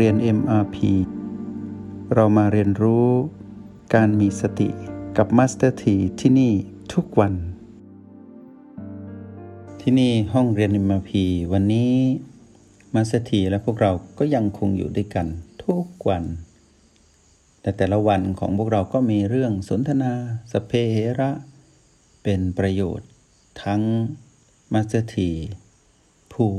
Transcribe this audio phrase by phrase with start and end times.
[0.00, 0.76] เรียน MRP
[2.14, 3.08] เรามาเรียนรู้
[3.94, 4.68] การมีสติ
[5.16, 6.52] กับ Master T ที่ที่นี่
[6.92, 7.34] ทุกวัน
[9.80, 11.10] ที่นี่ห้องเรียน MRP
[11.52, 11.92] วันนี้
[12.94, 15.26] Master T และพวกเราก็ยังคงอยู่ด้วยกัน
[15.64, 16.24] ทุกวัน
[17.60, 20.12] แต่แต่ละวันของพวกเราก็มีเรื่องสนทนา
[20.52, 21.30] สเพเหระ
[22.22, 23.08] เป็นประโยชน์
[23.62, 23.82] ทั้ง
[24.72, 25.16] Master T
[26.32, 26.50] ผู้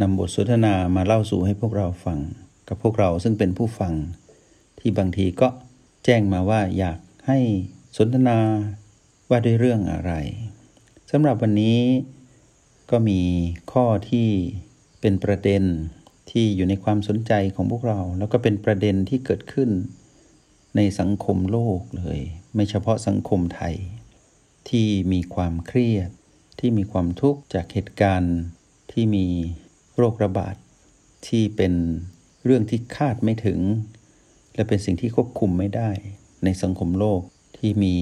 [0.00, 2.20] นำบทสนทนามาเล่าสู่ให้พวกเราฟัง
[2.68, 3.94] กับพวกเราซึ่งเป็นผู้ฟัง
[4.80, 5.48] ที่บางทีก็
[6.04, 7.38] แจ้งมาว่าอยากให้
[7.96, 8.38] สนทนา
[9.30, 10.12] ว่าด้วยเรื่องอะไร
[11.10, 11.80] สำหรับวันนี้
[12.90, 13.20] ก็มี
[13.72, 14.28] ข้อที่
[15.00, 15.62] เป็นประเด็น
[16.30, 19.70] ที่อยู่ในความสนใจของพวกเรา แล้วก็เป็นประเด็นที่เกิดขึ้น
[20.76, 22.20] ในสังคมโลกเลย
[22.54, 23.76] ไม่เฉพาะสังคมไทย
[24.68, 26.10] ที่มีความเครียด
[26.60, 28.36] ที่มีความทุกข์จากเหตุการณ์
[28.92, 29.26] ที่มี
[29.96, 30.54] โรคระบาด
[31.28, 31.74] ที่เป็น
[32.46, 33.60] เรื่องที่คาดไม่ถึง
[34.54, 35.90] และเป็นสิ่งที่ควบคุมไม่ได้
[36.44, 37.20] ในสังคมโลก
[37.56, 37.96] ที่มี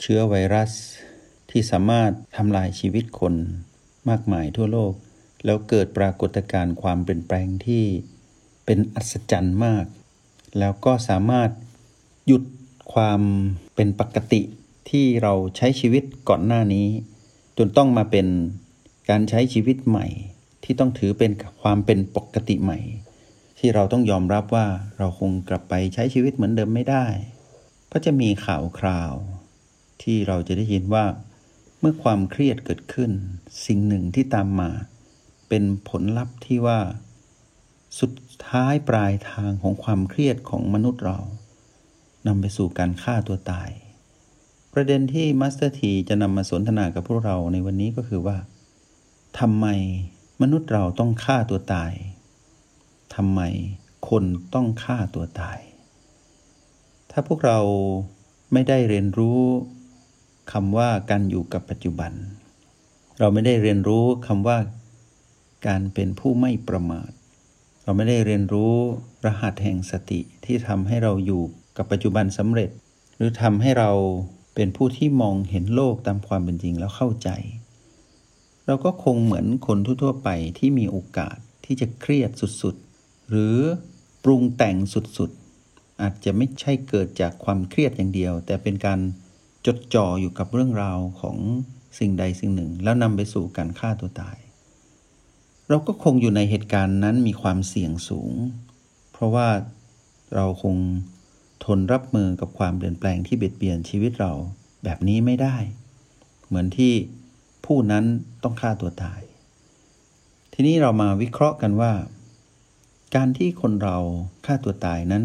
[0.00, 0.70] เชื้อไวรัส
[1.50, 3.34] ที่สามารถทำลายชีวิตคน
[4.10, 4.92] มากมายทั่วโลก
[5.44, 7.84] แล้วเกิดปรากฏการณ์ความเปลี่ยนแปลงที่
[8.66, 9.86] เป็นอัศจรรย์มาก
[10.58, 11.50] แล้วก็สามารถ
[12.26, 12.42] หยุด
[12.92, 13.20] ความ
[13.74, 14.42] เป็นปกติ
[14.90, 16.86] ที่เราใช้ชีวิตก่อนหน้านี้
[17.58, 18.26] จนต้องมาเป็น
[19.08, 20.06] การใช้ชีวิตใหม่
[20.64, 21.30] ที่ต้องถือเป็น
[21.62, 22.78] ความเป็นปกติใหม่
[23.58, 24.66] ที่เราต้องยอมรับว่า
[24.98, 27.06] เราคงกลับไปใช้ชีวิตเหมือนเดิมไม่ได้
[27.92, 29.14] ก็จะมีข่าวคราว
[30.02, 31.04] ที่เราจะได้ยินว่า
[31.80, 33.10] เมื่อความเครียดเกิดขึ้น
[33.66, 34.70] สิ่งหนึ่งที่ตามมา
[35.48, 36.80] เป็นผลลัพธ์ที่ว่า
[38.00, 38.12] สุด
[38.46, 41.18] ท้ายปลายทางของความเครียดของมนุษย์เรา
[42.26, 43.70] นำไปสู่การฆ่าตัวตาย
[44.72, 48.36] ประเด็นที่มาสเตอร์ทีจะนำมาสนทนากับพวกเราในวันนี้ก็คือว่า
[49.38, 49.66] ทำไม
[50.42, 51.92] มนุษย์เราต้องฆ่าตัวตาย
[53.16, 53.40] ทำไม
[54.08, 55.58] คนต้องฆ่าตัวตาย
[57.10, 57.58] ถ้าพวกเรา
[58.52, 59.40] ไม่ได้เรียนรู้
[60.52, 62.12] คำว่าการอยู่กับปัจจุบัน
[63.18, 64.58] เราไม่ได้เรียนรู้คำว่า
[65.66, 67.10] การเป็นผู้ไม่ประมาท
[67.82, 68.74] เราไม่ได้เรียนรู้
[69.24, 71.42] รหัสแห่งสติที่ทำให้เราอยู่
[71.76, 72.70] กับปัจจุบันสำเร็จ
[73.16, 73.90] หรือทำให้เรา
[74.54, 77.28] เป็นผู้ที่มองเห็นโลกตามความเป็นจริงแล้วเข้าใจ
[78.66, 80.28] เราก็คงเหมือนคนทั่วๆไป
[80.58, 82.30] ที่มีโอกาสที่จะเครียด
[82.62, 82.76] สุด
[83.28, 83.56] หรือ
[84.24, 84.76] ปรุงแต่ง
[85.18, 89.00] สุดๆ อาจจะไม่ใช่เกิดจากความเครียดอย่างเดียว แต่เป็นการ
[89.66, 91.36] จดจ่ออยู่กับเรื่องราวของ
[91.98, 94.36] สิ่งใดสิ่งหนึ่ง แล้วนำไปสู่การฆ่าตัวตาย
[95.68, 98.32] เราก็คงอยู่ในเหตุการณ์นั้นมีความเสี่ยงสูง
[99.12, 99.48] เพราะว่า
[100.34, 100.76] เราคง
[101.64, 104.32] ทนรับมือกับความเปลี่ยนแปลงที่เบียดเบียนชีวิตเรา
[104.84, 105.56] แบบนี้ไม่ได้
[106.46, 106.92] เหมือนที่
[107.64, 108.04] ผู้นั้น
[108.42, 109.20] ต้องฆ่าตัวตาย
[110.52, 111.92] ทีนี้เรามาวิเคราะห์กันว่า
[113.14, 113.98] การที่คนเรา
[114.46, 115.24] ฆ่าตัวตายนั้น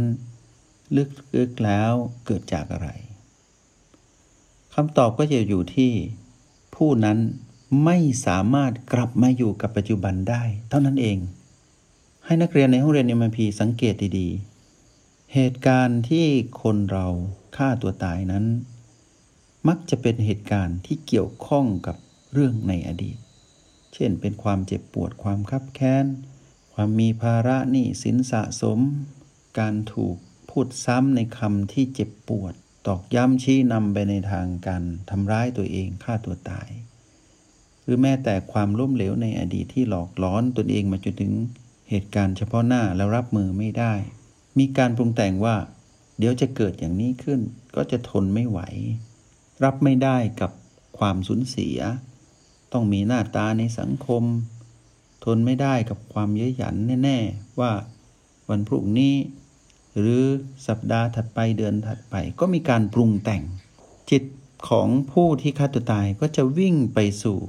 [0.97, 1.91] ลึกๆแล้ว
[2.25, 2.89] เกิดจากอะไร
[4.73, 5.91] คำตอบก็จะอยู่ที่
[6.75, 7.17] ผู้นั้น
[7.85, 11.17] ไม่สามารถกลับมาอยู่กับปัจจุบันได้ เท่านั้นเอง
[12.25, 16.25] ให้นักเรียนในห้องเรียนเอ็มพีสังเกตดีๆ เหตุการณ์ที่
[16.61, 17.07] คนเรา
[17.57, 18.45] ฆ่าตัวตายนั้น
[19.67, 21.95] มักจะเป็นเหตุการณ์ที่เกี่ยวข้องกับ
[22.33, 23.17] เรื่องในอดีต
[23.93, 26.05] เช่นเป็นความเจ็บปวดความคับแค้น
[26.73, 28.79] ความมีภาระหนี้สินสะสม
[29.59, 30.17] การถูก
[30.49, 32.53] พูดซ้ำในคำที่เจ็บปวด
[32.87, 36.69] ตอกย้ำชี้นำไปในทางการทำร้ายตัวเองฆ่าตัวตาย
[37.83, 41.33] หรือแม้แต่ความล้มเหลวในอดีตที่หลอกล้อนตนเองมาจนถึง
[41.89, 43.93] เหตุการณ์เฉพาะหน้าแล้วรับมือไม่ได้
[44.59, 45.55] มีการปรุงแต่งว่า
[46.17, 47.41] เดี๋ยวจะเกิดอย่างนี้ขึ้น
[47.75, 48.59] ก็จะทนไม่ไหว
[49.63, 50.51] รับไม่ได้กับ
[50.97, 51.77] ความสูญเสีย
[52.73, 54.23] ต้องมีหน้าตาในสังคม
[55.23, 57.71] ทนไม่ได้กับความเย้ยหยันแน่ๆ ว่า
[58.49, 59.15] วันพรุ่งนี้
[59.97, 60.23] หรือ
[60.67, 63.43] สัปดาห์ถัดไปเดือนถัดไป ก็มีการปรุงแต่ง
[64.11, 64.23] จิต
[64.69, 67.39] ของผู้ที่ฆ่าตัวตายก็จะวิ่งไปสู่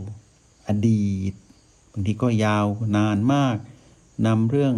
[0.68, 1.32] อดีต
[1.92, 2.66] บางทีก็ยาว
[2.96, 3.56] นานมาก
[4.26, 4.74] นำเรื่อง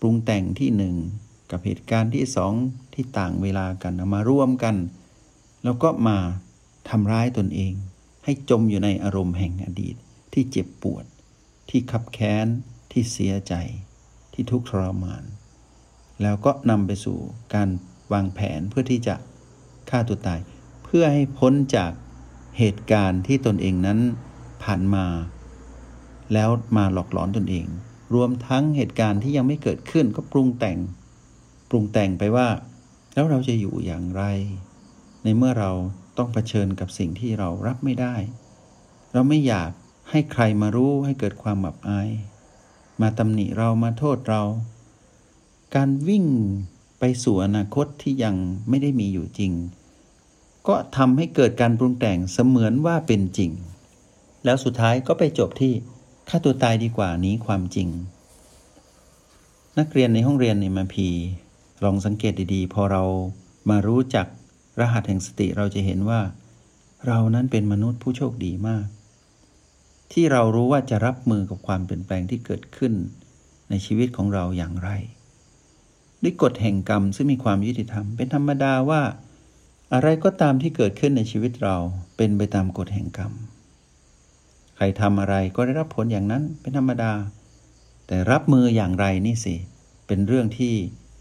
[0.00, 0.94] ปรุงแต่งที่หนึ่ง
[1.50, 2.52] กับเหตุการณ์ที่สอง
[2.94, 4.76] ที่ต่างเวลากันมาร่วมกัน
[5.64, 6.18] แล้วก็มา
[6.88, 7.72] ทำร้ายตนเอง
[8.24, 9.96] ให้จมอยู่ในอารมณ์แห่งอดีต
[10.32, 11.04] ที่เจ็บปวด
[11.70, 12.46] ที่ขับแค้น
[12.92, 13.54] ที่เสียใจ
[14.32, 15.24] ที่ทุกข์ทรมาน
[16.22, 17.18] แล้วก็นำไปสู่
[17.54, 17.68] การ
[18.12, 19.14] วางแผนเพื่อที่จะ
[19.90, 20.40] ฆ่าตัวตาย
[20.84, 21.92] เพื่อให้พ้นจาก
[22.58, 23.98] เหตุการณ์ที่ตนเองนั้น
[24.62, 25.06] ผ่านมา
[26.32, 27.66] แล้วมาหลอกหลอนตนเอง
[28.14, 30.78] รวมทั้งเหตุการณ์ที่ยังไม่เกิดขึ้นก็ปรุงแต่ง
[31.70, 32.48] ปรุงแต่งไปว่า
[33.14, 34.22] แล้วเราจะอยู่อย่างไร
[35.22, 35.70] ในเมื่อเรา
[36.18, 38.14] ต้องเผชิญกับสิ่งที่เรารับไม่ได้
[39.12, 39.70] เราไม่อยาก
[40.10, 42.08] ให้ใครมารู้ให้เกิดความอับอาย
[43.00, 44.42] มาตำหนิเรามาโทษเรา
[45.74, 46.24] การวิ่ง
[46.98, 48.34] ไปสู่อนาคตที่ยัง
[48.68, 49.52] ไม่ได้มีอยู่จริง
[50.68, 53.50] ก็ทำให้เกิดการปรุงแต่งเสมือนว่าเป็นจริง
[54.44, 55.72] แล้วสุดท้ายก็ไปจบที่
[56.28, 57.88] ฆ่าตัวตายดีกว่านี้ความจริง
[59.78, 61.08] นักเรียนในห้องเรียนในมาพี
[61.84, 63.04] ลองสังเกตดีๆ พอเรา
[63.70, 64.26] มารู้จัก
[64.80, 66.20] รหัสแห่งสติเราจะเห็นว่า
[67.06, 68.86] เรานั้นเป็นมนุษย์ผู้โชคดีมาก
[70.12, 72.92] ที่เรารู้ว่าจะรับมือกับความเปลี่ยนแปลงที่เกิดขึ้น
[73.70, 74.90] ในชีวิตของเราอย่างไร
[76.22, 79.02] ด้วยกฎแห่งกรรมซึ่งมีความยุติธรรม เป็นธรรมดาว่า
[79.94, 81.76] อะไรก็ตามที่เกิดขึ้นในชีวิตเรา
[82.16, 83.32] เป็นไปตามกฎแห่งกรรม
[84.76, 87.12] ใครทำอะไรก็ได้รับผลอย่างนั้นเป็นธรรมดา
[88.06, 89.54] แต่รับมืออย่างไรนี่สิ
[90.06, 90.74] เป็นเรื่องที่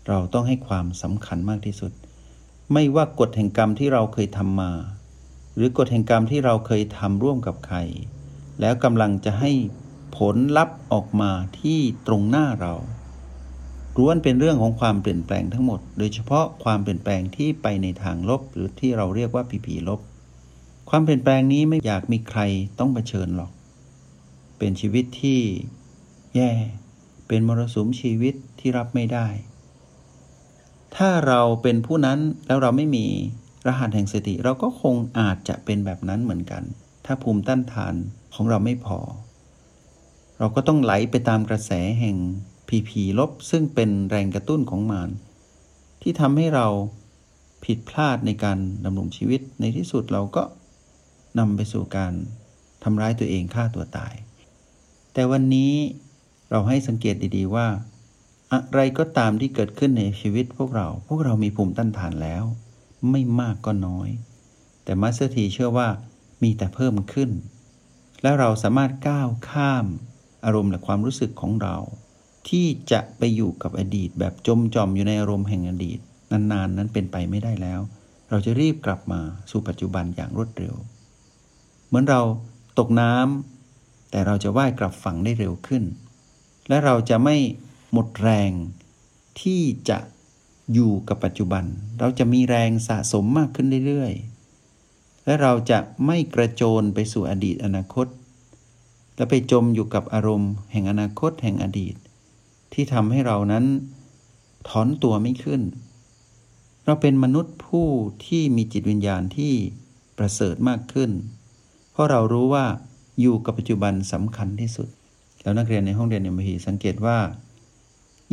[0.07, 1.91] เราต้องให้ความสำคัญมากที่สุด
[2.73, 4.71] ไม่ว่ากฎแห่งกรรมที่เราเคยทำมา
[5.55, 7.77] หรือกฎแห่งกรรมที่เราเคยทำร่วมกับใคร
[8.61, 9.51] แล้วกำลังจะให้
[10.17, 12.73] ผลลัพธ์ออกมาที่ตรงหน้าเรา
[13.97, 19.99] ล้วนเป็นเรื่องของความเปลี่ยนแปลงทั้งหมด โดยเฉพาะความเปลี่ยนแปลงที่ไปในทางลบ หรือที่เราเรียกว่าผีผีลบ
[20.89, 22.41] ความเปลี่ยนแปลงนี้ไม่อยากมีใคร
[22.79, 23.51] ต้องเผชิญหรอก
[24.57, 25.39] เป็นชีวิตที่
[26.35, 26.51] แย่
[27.27, 29.27] เป็นมรสุมชีวิตที่รับไม่ได้
[30.95, 33.05] ถ้าเราเป็นผู้นั้นแล้วเราไม่มี
[33.67, 36.63] รหัสแห่งสติ เราก็คงอาจจะเป็นแบบนั้นเหมือนกัน
[37.11, 37.95] ถ้าภูมิต้านทาน
[38.35, 38.99] ของเราไม่พอ
[40.39, 42.17] เราก็ต้องไหลไปตามกระแสแห่ง
[42.69, 45.09] พีพีลบ ซึ่งเป็นแรงกระตุ้นของมาร
[46.01, 46.67] ที่ทำให้เรา
[47.65, 50.43] ผิดพลาดในการดำรงชีวิตในที่สุดเราก็
[51.39, 52.13] นำไปสู่การ
[52.83, 54.13] ทำร้ายตัวเองฆ่าตัวตาย
[55.13, 55.73] แต่วันนี้
[56.51, 57.67] เราให้สังเกตดีๆว่า
[58.53, 62.43] อะไรก็ตามที่เกิดขึ้นในชีวิตพวกเรา พวกเรามีภูมิต้านทานแล้ว
[63.11, 64.09] ไม่มากก็น้อย
[64.83, 65.89] แต่มาสเตอร์ทีเชื่อว่า
[66.43, 67.31] มีแต่เพิ่มขึ้น
[68.21, 69.85] และเราสามารถก้าวข้าม
[70.45, 71.75] อารมณ์และความรู้สึกของเรา
[72.49, 75.99] ที่จะไปอยู่กับอดีตแบบจมจอมอยู่ในอารมณ์แห่งอดีต
[76.31, 77.79] นานๆนนั้นเป็นไปไม่ได้แล้ว
[78.29, 79.21] เราจะรีบกลับมา
[79.51, 80.75] สู่ปัจจุบันอย่างรวดเร็ว
[81.87, 82.21] เหมือนเรา
[82.79, 85.83] ตกน้ำแต่เราจะว่ายกลับฝั่งได้เร็วขึ้น
[86.69, 87.35] และเราจะไม่
[87.91, 88.51] หมดแรง
[89.41, 89.97] ที่จะ
[90.73, 91.63] อยู่กับปัจจุบัน
[91.99, 94.28] เราจะมีแรงสะสมมากขึ้นเรื่อยๆ
[95.25, 98.07] และเราจะไม่กระโจนไปสู่อดีตอนาคต
[99.15, 101.95] และไปจมอยู่กับอารมณ์แห่งอนาคตแห่งอดีต
[102.73, 103.65] ที่ทำให้เรานั้น
[104.67, 105.61] ถอนตัวไม่ขึ้น
[106.85, 107.87] เราเป็นมนุษย์ผู้
[108.25, 109.53] ที่มีจิตวิญญาณที่
[110.17, 111.11] ประเสริฐมากขึ้น
[111.91, 112.65] เพราะเรารู้ว่า
[113.19, 114.87] อยู่กับปัจจุบันสำคัญที่สุด
[115.41, 117.17] แล้วนักเรียนในห้องเรียนเอ็มพีสังเกตว่า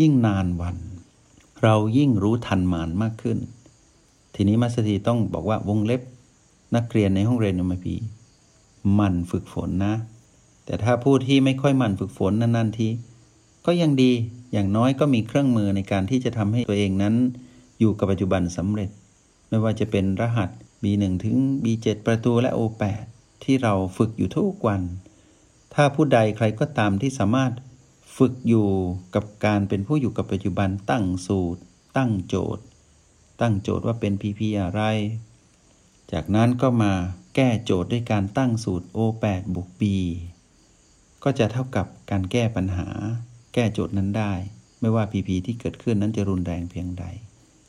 [0.00, 0.76] ยิ่งนานวัน
[1.62, 3.38] เรายิ่งรู้ทันมานมากขึ้น
[4.34, 6.02] ทีนี้มาสถีต้องบอกว่าวงเล็บ
[6.74, 7.96] นักเรียนในห้องเรียนเอ็มพี
[8.98, 9.94] มันฝึกฝนนะ
[10.64, 12.88] แต่ถ้าผู้ที่ไม่ค่อยมันฝึกฝนนานๆที
[13.66, 14.12] ก็ยังดี
[14.52, 17.14] อย่างน้อยก็มีเครื่องมือในการที่จะทำให้ตัวเองนั้น
[17.80, 18.90] อยู่กับปัจจุบันสำเร็จ
[19.48, 20.50] ไม่ว่าจะเป็นรหัส
[20.82, 23.06] B1 ถึง B7 ประตูและ O8
[23.44, 24.82] ที่เราฝึกอยู่ทุกวัน
[25.74, 27.52] ถ้าผู้ใดใครก็ตามที่สามารถ
[28.16, 28.69] ฝึกอยู่
[29.14, 31.60] กับการเป็นผู้อยู่กับปัจจุบันตั้งสูตร
[31.96, 32.64] ตั้งโจทย์
[33.40, 34.80] ตั้งโจทย์ว่าเป็น PP อะไร
[36.12, 36.93] จากนั้นก็มา
[37.35, 39.82] แก้โจทย์ด้วยการตั้งสูตร O8 บวก B
[41.25, 42.89] ก็จะเท่ากับการแก้ปัญหา
[43.55, 44.32] แก้โจทย์นั้นได้
[44.81, 47.05] ไม่ว่าพีพีที่เกิดขึ้นนั้นจะรุนแรงเพียงใด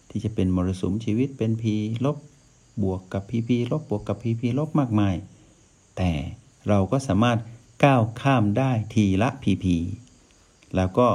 [0.09, 1.75] ที่จะเป็นมรสุมชีวิตเป็นพี
[2.05, 2.17] ลบ
[2.83, 5.15] บวกกับพีพีลบบวกกับพีพีลบมากมาย
[5.97, 6.11] แต่
[6.67, 7.39] เราก็สามารถ
[7.83, 9.77] ก้าวข้ามได้ทีละพีพี
[10.75, 11.07] แล้วก็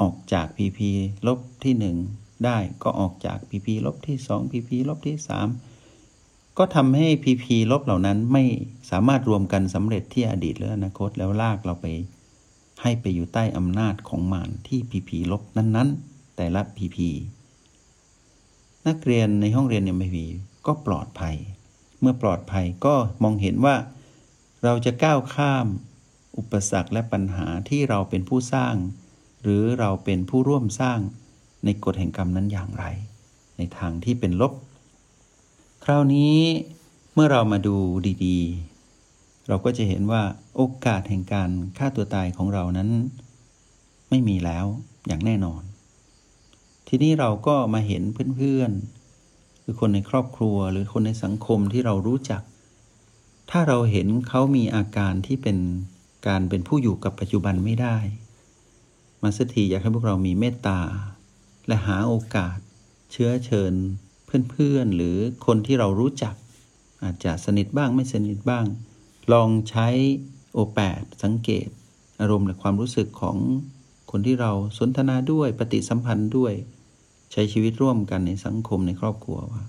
[0.00, 0.90] ออกจากพีพี
[1.26, 1.74] ลบที่
[2.10, 5.71] 1 ได้ก็ออกจากพีพีลบที่2พีพีลบที่ 3
[6.58, 8.44] ก็ทำให้พีพีลบเหล่านั้นไม่
[8.90, 11.86] สามารถรวมกันสำเร็จที่อดีตหรืออนาคตแล้วลากเราไป
[12.82, 17.08] ให้ไปอยู่ใต้อำนาจของมารที่พีพีลบนั้นๆ แต่ละพีพี
[18.86, 20.26] นักเรียนในห้องเรียนเอ็มพี
[20.66, 21.36] ก็ปลอดภัย
[22.00, 23.76] เมื่อปลอดภัยก็มองเห็นว่า
[24.64, 25.66] เราจะก้าวข้าม
[26.36, 28.74] อุปสรรคและปัญหาที่เราเป็นผู้สร้าง
[29.42, 30.98] หรือเราเป็นผู้ร่วมสร้าง
[31.64, 32.84] ในกฎแห่งกรรมนั้นอย่างไร
[33.56, 34.52] ในทางที่เป็นลบ
[35.86, 36.36] คราวนี้
[37.14, 37.76] เมื่อเรามาดู
[38.26, 38.38] ดี
[39.48, 40.22] เราก็จะเห็นว่า
[40.56, 42.88] โอกาสแห่งการฆ่าตัวตายของเรานั้น
[44.10, 44.66] ไม่มีแล้ว
[45.06, 45.62] อย่างแน่นอน
[46.88, 48.02] ทีนี้เราก็มาเห็น
[48.36, 52.42] เพื่อนๆ หรือคนในครอบครัวหรือคนในสังคมที่เรารู้จัก
[53.50, 55.58] ถ้าเราเห็นเขามีอาการที่เป็น
[56.26, 57.96] การเป็นผู้อยู่กับปัจจุบันไม่ได้
[59.22, 60.80] มาสถีอยากให้พวกเรามีเมตตา
[61.66, 62.56] และหาโอกาส
[63.12, 63.74] เชื้อเชิญ
[64.50, 66.34] เพื่อนๆ หรือคนที่เรารู้จัก
[67.02, 68.64] อาจจะสนิทบ้างไม่สนิทบ้าง
[69.32, 69.88] ลองใช้
[70.52, 71.68] โอแปดสังเกต
[72.20, 73.36] อารมณ์และความรู้สึกของ
[74.10, 76.52] คนที่เราสนทนาด้วยปฏิสัมพันธ์ด้วย
[77.32, 79.62] ใช้ชีวิตร่วมกันในสังคมในครอบครัวว่า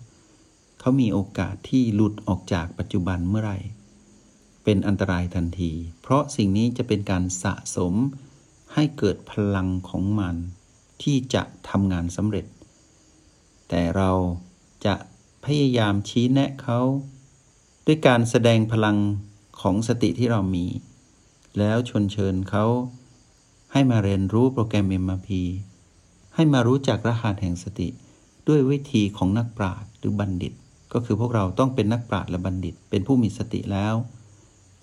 [0.80, 3.60] เขามีโอกาสที่หลุดออกจากปัจจุบันเมื่อไหร่
[4.64, 7.94] เป็นอันตรายทันที เพราะสิ่งนี้จะเป็นการสะสม
[8.74, 10.36] ให้เกิดพลังของมัน
[11.04, 12.46] ที่จะทำงานสำเร็จ
[13.70, 14.12] แต่เรา
[14.86, 14.96] จะ
[15.46, 16.80] พยายามชี้แนะเขา
[17.86, 18.98] ด้วยการแสดงพลัง
[19.62, 20.66] ของสติที่เรามี
[21.58, 22.66] แล้วชวนเชิญเขา
[23.72, 25.30] ให้มาเรียนรู้โปรแกรม MRP
[26.36, 27.90] ให้มารู้จักรหัสแห่งสติ
[28.48, 30.54] ด้วยวิธีของนักปราชญ์หรือบัณฑิต
[30.94, 33.96] ก็คือพวกเราต้องเป็นนักปราชญ์และบัณฑิต เป็นผู้มีสติแล้ว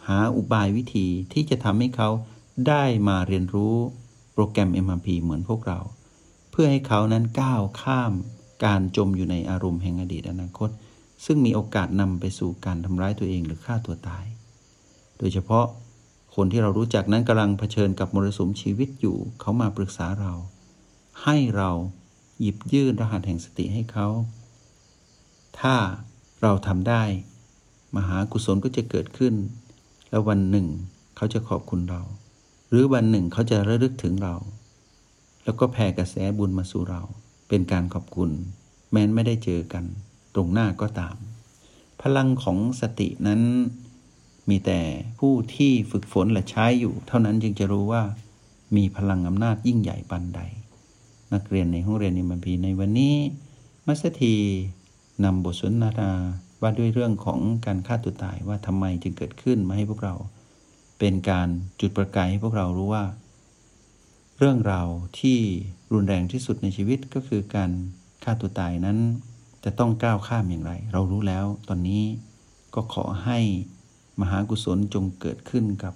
[0.06, 2.08] หาอุบายวิธีที่จะทำให้เขา
[2.68, 3.76] ได้มาเรียนรู้
[4.32, 5.78] โปรแกรม MRP เหมือนพวกเรา
[6.50, 8.12] เพื่อให้เขานั้นก้าวข้าม
[8.64, 10.70] การจมอยู่ในอารมณ์แห่งอดีตอนาคต
[11.24, 14.24] ซึ่งมีโอกาสนำไปสู่การทำร้ายตัวเองหรือฆ่าตัวตาย
[15.18, 15.66] โดยเฉพาะ
[16.34, 20.32] คนที่เรารู้จักนั้นกำลังเผชิญกับมรสุมชีวิตอยู่ เขามาปรึกษาเรา
[21.22, 21.70] ให้เรา
[22.40, 24.08] หยิบยื่นรหัสแห่งสติให้เขา
[25.60, 25.76] ถ้า
[26.42, 27.02] เราทำได้
[27.96, 29.34] มหากุศลก็จะเกิดขึ้น
[30.10, 30.66] แล้ววันหนึ่ง
[31.16, 32.02] เขาจะขอบคุณเรา
[32.68, 34.34] หรือวันหนึ่งเขาจะระลึกถึงเรา
[35.44, 37.02] แล้วก็แผ่กระแสบุญมาสู่เรา
[37.50, 38.30] เป็นการขอบคุณ
[38.92, 39.84] แม้นไม่ได้เจอกัน
[40.34, 41.16] ตรงหน้าก็ตาม
[42.02, 43.40] พลังของสตินั้น
[44.48, 44.80] มีแต่
[45.18, 48.02] ผู้ที่ฝึกฝนและใช้อยู่ เท่านั้นจึงจะรู้ว่า
[48.76, 50.40] มีพลังอำนาจยิ่งใหญ่ปันใด
[51.32, 53.16] นักเรียนในห้องเรียนนิมพีในวันนี้
[53.86, 54.36] มัสถี
[55.24, 56.10] นำบทสนทนา
[56.60, 60.14] ว่าด้วยเรื่องของการฆ่าตัวตายว่าทำไมจึงเกิดขึ้นมาให้พวกเรา
[60.98, 61.48] เป็นการ
[61.80, 63.04] จุดประกายให้พวกเรารู้ว่า
[64.42, 64.88] เรื่องราว
[65.20, 65.38] ที่
[65.92, 67.70] รุนแรงที่สุดในชีวิตก็คือการ
[68.24, 68.98] ฆ่าตัวตายนั้น
[69.64, 72.02] จะต้องก้าวข้ามอย่างไร เรารู้แล้วตอนนี้
[72.74, 73.38] ก็ขอให้
[74.20, 75.94] มหากุศลจงเกิดขึ้นกับ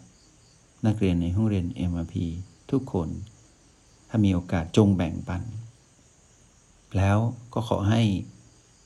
[0.86, 2.14] นักเรียนในห้องเรียน MRP
[2.70, 3.08] ทุกคน
[4.08, 5.42] ถ้ามีโอกาสจงแบ่งปัน
[6.96, 7.18] แล้ว
[7.54, 8.02] ก็ขอให้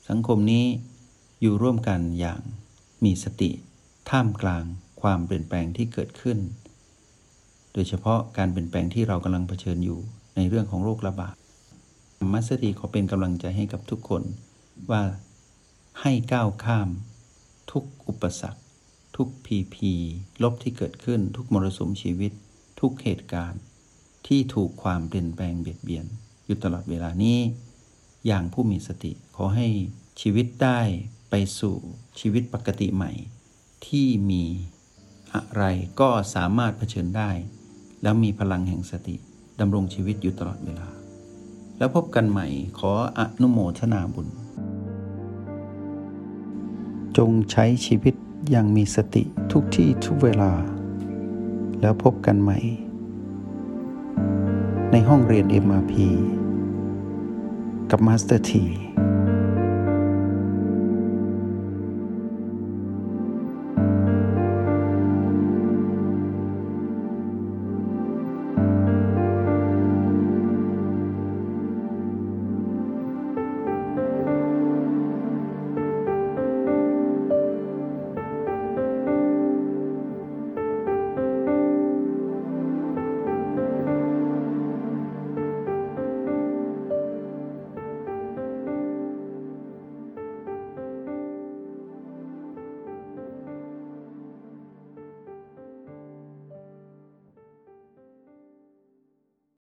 [0.09, 0.65] สังคมนี้
[1.41, 2.41] อยู่ร่วมกันอย่าง
[3.05, 3.51] มีสติ
[4.11, 4.65] ท่ามกลาง
[5.01, 6.39] ความเปลี่ยนแปลงที่เกิดขึ้น
[7.73, 9.99] โดยเฉพาะการเปลี่ยนแปลงที่เรากำลังเผชิญอยู่
[10.37, 11.35] ในเรื่องของโรคระบาด
[12.33, 14.23] มัสตีขอเป็นกำลังใจให้กับทุกคน
[14.91, 15.03] ว่า
[16.01, 16.89] ให้ก้าวข้าม
[17.73, 18.61] ทุกอุปสรรค
[19.17, 19.93] ทุกพีพี
[20.43, 22.33] ลบที่เกิดขึ้น ทุกมรสุมชีวิต
[22.81, 23.61] ทุกเหตุการณ์
[24.27, 26.07] ที่ถูกความเปลี่ยนแปลงเบียดเบียน
[26.47, 27.39] อยู่ตลอดเวลานี้
[28.27, 29.69] อย่างผู้มีสติขอให้
[30.21, 30.81] ชีวิตได้
[31.31, 31.77] ไปสู่
[32.21, 33.13] ชีวิตปกติใหม่
[33.87, 34.45] ที่มี
[35.35, 35.65] อะไร
[36.01, 37.31] ก็สามารถเผชิญได้
[38.03, 39.17] แล้วมีพลังแห่งสติ
[39.61, 40.89] ดำรงชีวิตอยู่ตลอดเวลา
[41.79, 42.47] แล้วพบกันใหม่
[42.79, 44.29] ขออนุโมทนาบุญ
[47.17, 48.15] จงใช้ชีวิต
[48.51, 50.53] อย่างมีสติทุกที่ทุกเวลา
[51.81, 52.59] แล้วพบกันใหม่
[54.91, 55.95] ในห้องเรียน MRP
[57.91, 58.65] กับมาสเตอร์ที